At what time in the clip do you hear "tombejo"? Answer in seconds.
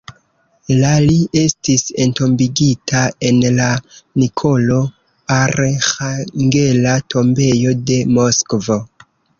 7.17-7.81